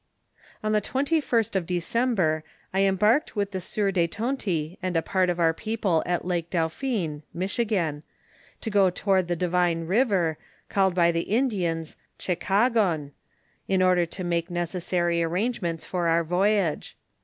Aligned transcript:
On 0.63 0.71
the 0.71 0.81
21st 0.81 1.55
of 1.55 1.67
December, 1.67 2.43
I 2.73 2.79
embarked 2.85 3.35
with 3.35 3.51
the 3.51 3.61
sieur 3.61 3.91
de 3.91 4.07
Tonty 4.07 4.79
and 4.81 4.97
a 4.97 5.01
part 5.03 5.29
of 5.29 5.39
our 5.39 5.53
people 5.53 6.01
on 6.07 6.19
Lake 6.23 6.49
Dauphin 6.49 7.21
(Michigan), 7.35 8.01
to 8.61 8.71
go 8.71 8.89
toward 8.89 9.27
the 9.27 9.35
divine 9.35 9.85
river, 9.85 10.39
called 10.69 10.95
by 10.95 11.11
the 11.11 11.25
Indians 11.29 11.97
Checa 12.17 12.73
gou, 12.73 13.11
in 13.67 13.83
order 13.83 14.07
to 14.07 14.23
make 14.23 14.49
necessary 14.49 15.21
arrangements 15.21 15.85
for 15.85 16.07
our 16.07 16.23
voyage. 16.23 16.97